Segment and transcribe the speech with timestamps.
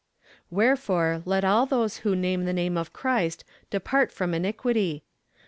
[0.49, 5.03] Wherefore let all those who name the name of Christ depart from iniquity!